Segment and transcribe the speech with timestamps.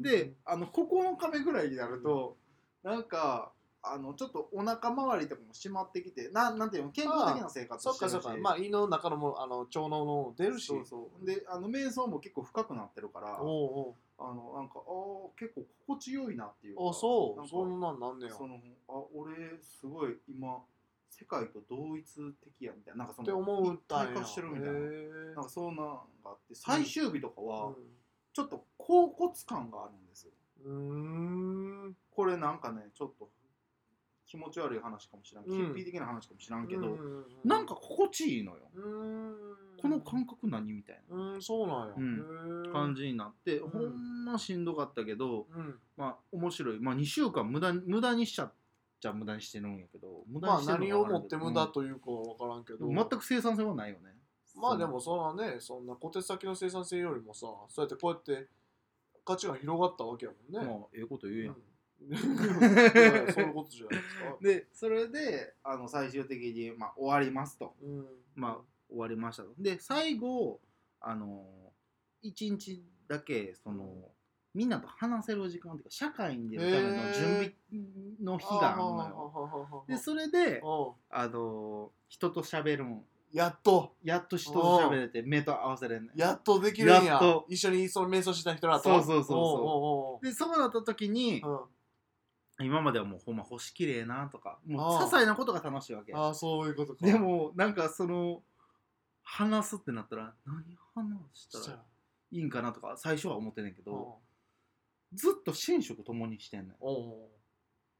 [0.00, 2.36] であの9日目ぐらいになると
[2.82, 8.14] なんかあのちょっとお腹周りとかも締まってきてななんていうの健康的な生活そっしてるし。
[8.16, 8.38] かそっか。
[8.40, 10.66] まあ胃の中のもあの腸のも出るし。
[10.66, 11.24] そうそう。
[11.24, 18.32] であの瞑想も結構深くなってるからおうあのなんかあー結構心地よいなっていうかおうあそなんかうそんなんなんねや。
[18.34, 18.56] その
[18.88, 20.58] あ俺すごい今
[21.08, 22.04] 世界と同一
[22.44, 24.70] 的やみたいななんかそっての思ったんや一体化してるみたいな。
[24.72, 27.74] へなんかそんなんがあって最終日とかはー
[28.32, 30.28] ちょっと恍惚感があるんです
[32.10, 33.28] これなんかねちょっと
[34.28, 35.56] 気持ち悪い話かもしれん、うん。
[35.56, 38.58] ヒッピー的な話かもしらんけど、うんなんか心地いいのよ、
[39.80, 41.94] この感覚何みたいうんそうなんや。
[41.96, 42.00] う
[42.68, 42.72] ん。
[42.72, 43.70] 感じになって、うん。
[43.70, 45.78] ほんましんどかったけどうん。
[45.96, 46.78] まあ面白い。
[46.78, 48.52] まあ2週間無駄に無駄にしちゃっ
[49.00, 52.94] ちゃ無駄にしてるんやけど無駄まあにしてる何をもって無駄というかは分からんけど、うん。
[52.94, 54.17] 全く生産性はないよね
[54.60, 58.48] まあでもそんなねそんな小手先の生産性よりもさそうやってこうやって
[59.24, 61.58] 価値が広がったわけやもんね、まあええこと言うやん、うん。
[62.08, 67.74] いやそういうことじゃないですか、 でそれであの最終的に、まあ、終わりますと。
[67.82, 69.50] うん、まあ終わりましたと。
[69.58, 70.60] で最後
[71.00, 71.72] あの
[72.22, 74.10] 1日だけその
[74.54, 77.54] みんなと話せる時間っていうか社会に出るための準備
[78.20, 79.84] の日があるのよ。
[79.86, 80.60] でそれで
[81.10, 83.94] あの人と喋るんやっと。
[84.02, 86.18] やっと人と喋れて目と合わせれんねん。
[86.18, 87.04] やっとできるんや。
[87.04, 87.46] やっと。
[87.48, 88.84] 一緒にその瞑想した人らと。
[88.84, 89.38] そうそうそうそう。
[89.38, 89.54] おうおう
[90.14, 90.26] おう。
[90.26, 91.60] でそうなった時にうん。
[92.60, 95.00] 今まではもうほんま星きれいなとかもうああ。
[95.00, 97.06] 些細なことが楽しいわけああそういうことか。
[97.06, 98.42] でもなんかその
[99.22, 101.78] 話すってなったら何話したら
[102.32, 104.18] いいんかなとか最初は思ってんねんけどお
[105.12, 106.72] ずっと寝食共にしてんねん。
[106.72, 107.28] うお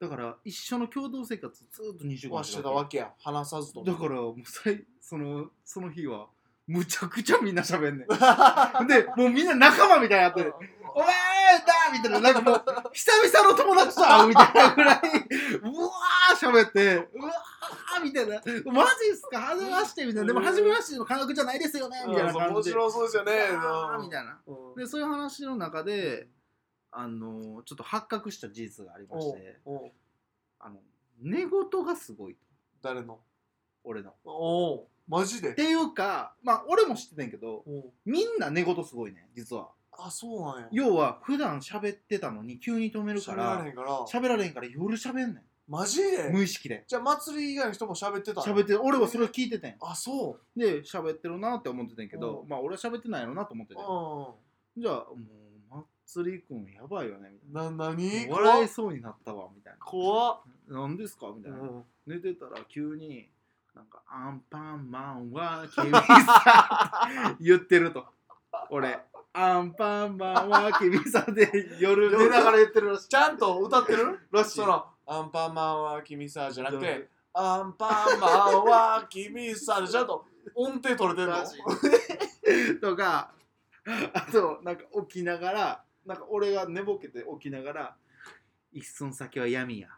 [0.00, 3.10] だから一緒の共同生活ずっと2週間うはしてたわけや。
[3.22, 6.26] 話さずとだからもうさいそのその日は
[6.66, 8.06] むちゃくちゃみんな喋んねん。
[8.88, 10.54] でもうみんな仲間みたいになってる
[10.94, 11.08] 「お前
[11.66, 15.02] だ!」みたいななんかもう久々の友達と会うみたいなぐらいう
[15.82, 18.36] わー喋ってうわーみたいな
[18.72, 19.38] 「マジっすか？
[19.40, 22.72] 初めまして」みたいな「でも初めましての感覚じゃないですよね」みたいな感面じで。
[22.72, 23.32] 白そうですよね。
[23.50, 24.40] わーみたいな。
[24.46, 24.74] うん。
[24.76, 26.28] でそういう話の中で
[26.92, 29.90] あのちょっと発覚した事実がありましておうおう。
[30.58, 30.76] あの
[31.22, 32.40] 寝言がすごいと。
[32.82, 33.18] 誰の？
[33.84, 34.10] 俺の。
[34.10, 35.54] っおおマジで？
[35.54, 37.92] ていうかまあ俺も知ってたんやけどおう。
[38.04, 39.68] みんな寝言すごいね実は。
[39.92, 40.68] あそうなんや。
[40.72, 44.00] 要は普段喋ってたのに急に止めるか喋らられへんから。
[44.06, 46.30] 喋られへんから夜喋んねマジんで？
[46.32, 46.84] 無意識で。
[46.88, 49.76] じゃあ祭り以外の人も喋ってたの喋って俺はそれを聞いててん。
[49.80, 50.58] あそう。
[50.58, 52.48] で喋ってるなって思っててんけどうん。
[52.48, 55.49] まあ俺は喋ってないのなと思っててうじゃあもう
[56.10, 58.26] まつりくんやばいよねみたいんな何？
[58.28, 59.78] な笑いそうになったわみたいな。
[59.78, 60.40] 怖っ。
[60.68, 61.58] 何ですかみたいな。
[61.58, 61.84] うん。
[62.06, 63.28] 寝てたら急に
[63.76, 67.08] なんかアンパンマンは君さ
[67.40, 68.04] 言ってると。
[68.70, 68.98] 俺
[69.32, 73.08] アンパンマンは君さで夜寝ながら言ってるらしい。
[73.08, 74.18] ちゃんと歌ってる？
[74.32, 80.24] らしいそのアンパンマンは君さじゃなくてアンパンマンは君さでちゃんと
[80.56, 81.32] 音程取れてんの？
[81.32, 81.60] らしい。
[82.82, 83.30] とか
[84.12, 87.96] あとなんか起きながらなんか俺が寝ぼけて起きながら
[88.72, 89.88] 一寸先は闇や。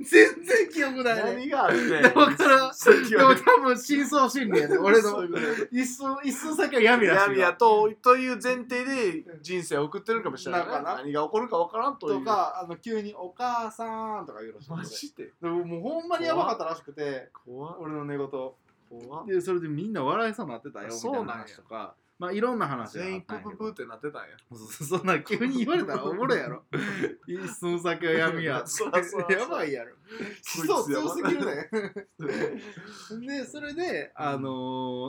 [0.00, 1.22] 全然記憶ないね。
[1.34, 4.78] 何があってだからでも多分真相心理やね。
[4.78, 5.24] 俺の
[5.70, 7.16] 一寸一寸先は闇らし。
[7.16, 10.96] いわ闇やとという前提で人生を送ってるかもしれない、ね、なんかな？
[10.98, 12.20] 何が起こるかわからんという。
[12.20, 15.32] とかあの急に「お母さん」とか言うらしいマジで？
[15.42, 17.28] でももうほんまにやばかったらしくて。
[17.44, 17.76] 怖っ。
[17.80, 18.26] 俺の寝言
[19.26, 21.32] でそれでみんな笑いそうになってたよみたいなそうなんや。
[21.34, 21.94] 話とか。
[22.18, 23.50] まあいろんな話が全員あったんやけど。
[23.50, 24.36] プププってなってたんや。
[24.50, 26.64] そそんな急に言われたらおもろいやろ。
[27.28, 29.94] 一寸先は闇やそらそらやばいやろ。
[30.56, 31.70] 思想強すぎるね。
[33.26, 34.50] でそれであの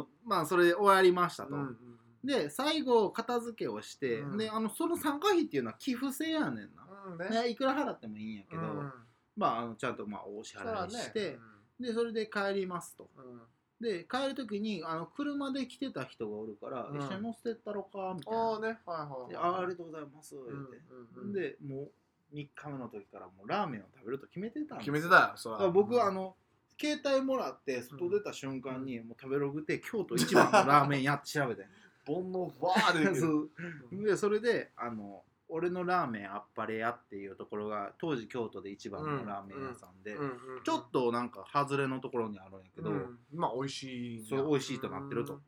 [0.04, 1.78] ーまあそれで終わりましたと、うん
[2.22, 4.38] で最後片付けをして、うん。
[4.38, 7.18] であのその参加費っていうのは寄付制やねんな、うん。
[7.18, 8.94] ねね、いくら払ってもいいんやけど、うん。
[9.38, 11.40] まああのちゃんとまあお支払いして、
[11.80, 13.10] でそれで帰りますと。
[13.18, 13.42] うん
[13.82, 18.14] で帰る時にあの車で来てた人がおるから、うん一緒に乗せてったろか？
[18.16, 18.40] みたいな。
[18.40, 18.68] ああね。
[18.68, 19.52] はいはいではい。
[19.52, 20.78] あありがとうございます言うて、
[21.16, 21.24] うん。
[21.24, 21.92] うんでもう
[22.34, 25.16] 3日目の時からもうラーメンを食べると決めてたんです決めてた。
[25.16, 25.60] よそらだ。
[25.60, 26.36] から僕はあの
[26.80, 31.66] 携帯もらって外出た瞬間にもう食べログで京都一番のラーメン屋って調べて。
[32.06, 33.50] 煩悩バーで そう。
[33.92, 40.16] でそれであの俺のラーメンあっぱれ屋っていうところが当時京都で一番のラーメン屋さんで、
[40.64, 43.20] ちょっとなんか外れのところにあるんやけど、うん。
[43.34, 45.42] まあ美味しいそう美味しいとなってると。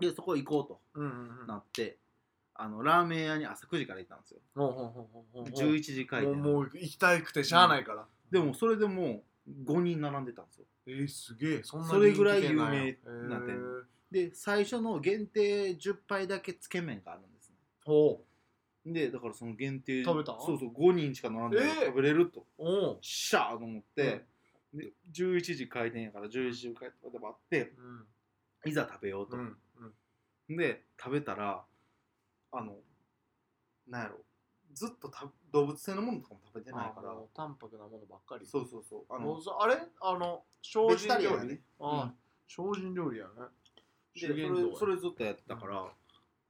[0.00, 1.00] でそこ行こうと
[1.46, 1.98] なって
[2.54, 4.40] あのラーメン屋に朝9時から行ったんですよ。
[4.54, 6.34] ほうほうほうほうほう11時開店。
[6.34, 8.06] もうもう行きたくてしゃあないから。
[8.30, 10.64] でもそれでもう5人並んでたんですよ。
[10.86, 11.62] えーすげえ。
[11.62, 13.58] そんなそれぐらい有名な店。
[14.10, 17.56] で最初の限定10杯だけつけ麺があるんですね。
[17.84, 18.24] ほ
[18.86, 20.38] でだからその限定食べた？
[20.38, 21.86] そうそう5人しか並んでないえー。
[21.86, 22.40] 食べれると。
[22.40, 22.98] うおう。
[23.00, 24.24] しゃーと思って、
[24.74, 27.72] で11時開店やから11時開店で待って
[28.64, 28.70] うん。
[28.70, 29.56] いざ食べようと、うん
[30.48, 30.56] うん。
[30.56, 31.64] で食べたら
[32.52, 32.76] あの
[33.88, 34.18] なんやろ。
[34.74, 37.12] ずっとた動物性のものとかも食べてないから。
[37.12, 38.44] あもう淡白なものばっかり。
[38.46, 39.14] そうそうそう。
[39.14, 39.76] あのもうそあれ？
[40.00, 41.60] あの精ベジ進料理、タリアンやね。
[41.78, 42.14] ああ
[42.48, 43.30] 精進料理やね。
[44.14, 45.86] でそれそれずっとやってたから、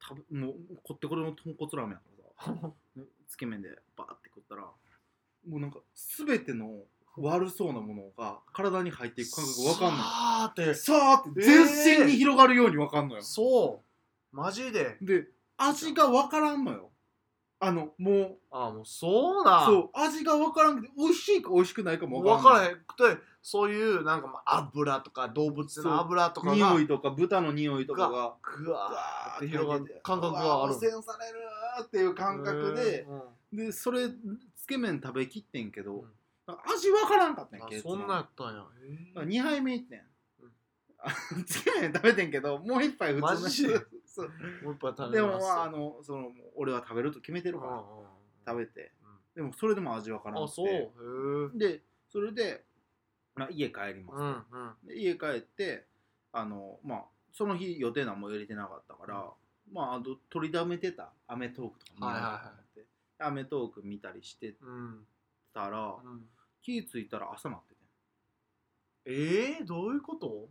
[0.00, 2.00] 食べもうこってこれの豚骨ラーメンや
[3.28, 5.78] つけ麺でバーって食ったらもうなんか
[6.16, 6.84] 全ての
[7.16, 10.00] 悪そうなものが体に入っていく感覚が分かんない。
[10.04, 13.82] さーってさーって全身に広がるように分かんのよ、そ
[14.32, 14.36] う。
[14.36, 14.96] マジで。
[15.00, 16.90] で味が分からんのよ。
[17.60, 22.76] あのもうあもうそうなそう味が分からんくて美味しいか美味しくないかも分分からんからへん。
[22.84, 30.00] くてそういうなんかまあ油とか動物の油とかが匂いとか豚の匂いとかがぐわーってガ広がる。
[30.02, 30.48] 感覚がある。
[30.48, 31.40] うわ汚染される
[31.82, 33.06] っていう感覚で
[33.52, 34.08] でそれ
[34.56, 36.10] つけ麺食べきってんけど、うん。
[36.46, 38.64] 味わからんかったんあけそんなんやったんや。
[39.16, 40.02] へー2杯目いってん、
[41.46, 43.74] つけ麺食べてんけどもう一杯普通の。
[44.62, 47.84] もう一杯食でもべまああのその俺は食べると決めてるから
[48.46, 48.92] 食べて。
[49.34, 50.92] でもそれでも味わからんくて。
[51.54, 52.64] でそれで、
[53.34, 54.86] まあ、家帰ります、うんうん。
[54.86, 55.88] で家帰って
[56.30, 59.32] あのまあその日予定なんも入れてなかったから、
[59.72, 62.86] まああと取りだめてた『アメトーーク』とか見ようと思って
[63.18, 65.06] 『アメトーーク』見たりしてうん
[65.52, 66.22] たら、うん。
[66.62, 67.80] 気ぃ付いたら朝なってて
[69.06, 70.48] えー、どういうこと？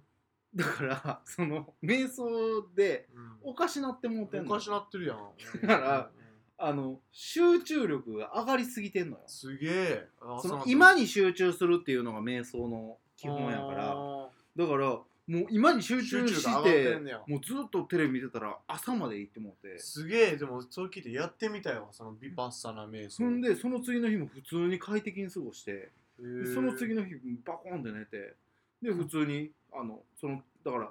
[0.56, 3.52] だからその瞑想でうん。
[3.52, 5.20] おかしなってもうてんのおかしなってるやん。
[5.68, 6.24] だからうん。
[6.56, 9.24] あの集中力が上がりすぎてんのよ。
[9.28, 10.08] すげえ。
[10.22, 13.92] あそのう今に集中するっていうのが瞑想の基本やから。
[13.92, 17.22] あだからもう今に集中し集中が上がっててんねや。
[17.26, 19.76] もうずっとテレビ見てたら朝まで行ってもうて。
[19.76, 23.18] ーすげえでもそれ聞いてやってみたよそのビパッサナ瞑想。
[23.18, 26.54] そんでその次の日も普通に快適に過ごしてへー。
[26.54, 27.16] その次の日
[27.46, 28.34] バコンって寝て
[28.82, 30.90] で普通にあのそのだから、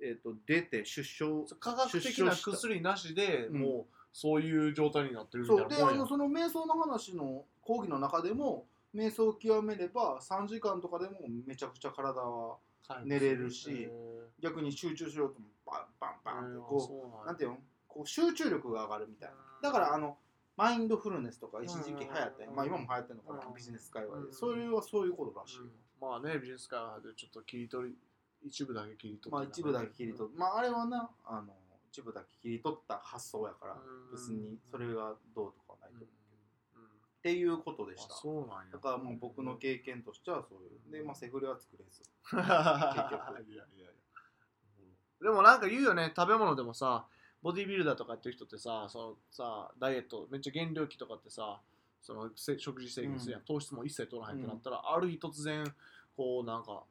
[0.00, 3.60] えー、と出て出生科学的な薬なしでうん。
[3.60, 6.00] もうそういう状態になってるみそうであたいなもんや。
[6.00, 12.56] のその瞑想の話の講義の中でも瞑想を極めれば3時間とかでもめちゃくちゃ体は
[13.04, 13.90] 寝れるしへ
[14.40, 17.58] 逆に集中しようともバンバンバンってーこそううなんていうの？
[17.88, 19.34] こう集中力が上がるみたいな。
[19.62, 20.16] だからあの
[20.56, 23.54] マインドフルネスとか一時期流行ってうんまあ今も流行ってるのかなうん。
[23.54, 25.58] ビジネス界隈うんでそれはそういうことらしい
[26.00, 27.94] まあねビジネス界でちょっと切り取り
[28.42, 29.30] 一部だけ切り取って。
[29.30, 30.38] まあ一部だけ切り取って。
[30.38, 31.52] まああれはなあの
[31.92, 36.19] 一部だけ切り取った発想やからうん別にそれがどうとかはないとうん思う
[37.20, 38.72] っていうことでしあたそうなんや。
[38.72, 40.92] だからもう僕の経験としてはそういう。
[40.92, 42.00] でまあセフレは作れず。
[42.32, 43.90] いやいやいや。
[45.20, 46.12] でもなんか言うよね。
[46.16, 47.06] 食べ物でもさ
[47.42, 51.60] ボディビルダーとかやってる人ってさそのさダイエットめっちゃ減量期とかってさ
[52.00, 55.64] そのせ食事制限するやん、糖質も一切取らへんってなったら、ある日突然
[56.16, 56.84] こうなんか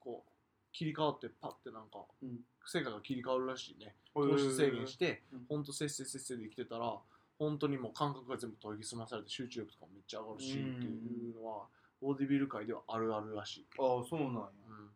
[0.00, 0.30] こう
[0.72, 2.40] 切り替わってパッてなんかうん。
[2.66, 3.94] 成果が切り替わるらしいね。
[4.12, 5.46] 糖質制限してうん。
[5.48, 6.98] ほんとせっせせっせで生きてたら
[7.38, 11.66] 本当にもう感覚が全部研ぎ澄まされて集中力とかもめっちゃ上がるしっていうのは
[12.00, 13.66] ボディビル界ではあるあるらしい。
[13.78, 14.40] ああそうなんや。
[14.68, 14.90] うん。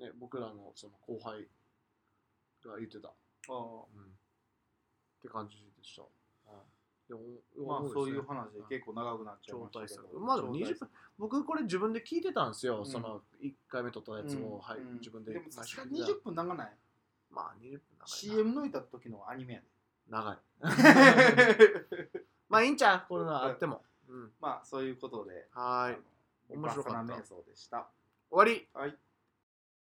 [0.00, 0.06] うん。
[0.06, 1.48] ね、僕らのその後輩
[2.64, 3.12] が言ってた、あ
[3.48, 3.52] あ。
[3.52, 4.06] うん、っ
[5.20, 6.02] て感じでした。
[7.08, 7.20] でも
[7.66, 10.20] まあ思そういう話で結構長くなっちゃい超ましたけど。
[10.20, 12.86] まあでも20分、僕これ自分で聞いてたんですよ、うん。
[12.86, 14.94] その1回目撮ったやつを、はい、うん。
[14.94, 15.32] 自分で。
[15.34, 16.76] でもさすがに毎週20分長ない。
[17.30, 18.06] まあ20分長いな。
[18.06, 19.66] CM 抜いた時のアニメやで
[20.12, 20.38] 長い。
[22.50, 23.08] まあいいんちゃう？
[23.08, 23.82] これのあっても。
[24.08, 25.48] うん、まあそういうことで。
[25.52, 26.56] はーい。
[26.56, 27.14] 面白かった。
[27.14, 27.88] 瞑想でした。
[28.30, 28.68] 終わり。
[28.74, 28.96] はい